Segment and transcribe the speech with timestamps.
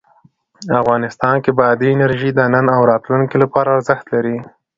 [0.81, 4.37] افغانستان کې بادي انرژي د نن او راتلونکي لپاره ارزښت لري.